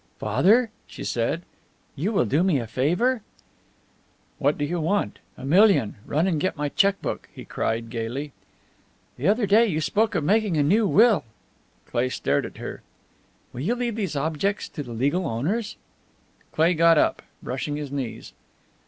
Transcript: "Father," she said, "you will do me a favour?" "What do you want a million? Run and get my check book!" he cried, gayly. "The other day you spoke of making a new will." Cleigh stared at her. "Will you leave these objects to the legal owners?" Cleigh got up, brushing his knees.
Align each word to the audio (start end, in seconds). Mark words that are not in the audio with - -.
"Father," 0.17 0.71
she 0.87 1.03
said, 1.03 1.43
"you 1.95 2.11
will 2.11 2.25
do 2.25 2.41
me 2.41 2.57
a 2.59 2.65
favour?" 2.65 3.21
"What 4.39 4.57
do 4.57 4.65
you 4.65 4.79
want 4.81 5.19
a 5.37 5.45
million? 5.45 5.93
Run 6.07 6.25
and 6.25 6.41
get 6.41 6.57
my 6.57 6.69
check 6.69 6.99
book!" 7.03 7.29
he 7.31 7.45
cried, 7.45 7.91
gayly. 7.91 8.31
"The 9.17 9.27
other 9.27 9.45
day 9.45 9.67
you 9.67 9.79
spoke 9.79 10.15
of 10.15 10.23
making 10.23 10.57
a 10.57 10.63
new 10.63 10.87
will." 10.87 11.23
Cleigh 11.85 12.09
stared 12.09 12.47
at 12.47 12.57
her. 12.57 12.81
"Will 13.53 13.61
you 13.61 13.75
leave 13.75 13.95
these 13.95 14.15
objects 14.15 14.67
to 14.69 14.81
the 14.81 14.91
legal 14.91 15.27
owners?" 15.27 15.77
Cleigh 16.51 16.73
got 16.73 16.97
up, 16.97 17.21
brushing 17.43 17.75
his 17.75 17.91
knees. 17.91 18.33